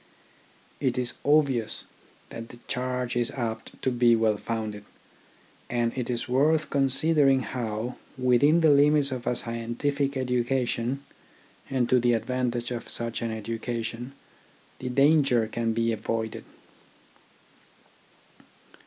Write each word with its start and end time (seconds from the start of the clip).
It 0.79 0.97
is 0.97 1.13
obvious 1.23 1.83
that 2.29 2.49
the 2.49 2.57
charge 2.67 3.15
is 3.15 3.29
apt 3.29 3.79
to 3.83 3.91
be 3.91 4.15
well 4.15 4.35
founded; 4.37 4.83
and 5.69 5.95
it 5.95 6.09
is 6.09 6.27
worth 6.27 6.71
considering 6.71 7.41
how, 7.41 7.97
within 8.17 8.61
the 8.61 8.71
limits 8.71 9.11
of 9.11 9.27
a 9.27 9.35
scientific 9.35 10.17
education 10.17 11.03
and 11.69 11.87
to 11.87 11.99
the 11.99 12.13
advantage 12.13 12.71
of 12.71 12.89
such 12.89 13.21
an 13.21 13.29
education, 13.29 14.13
the 14.79 14.89
danger 14.89 15.45
can 15.45 15.71
be 15.71 15.91
avoided. 15.91 16.45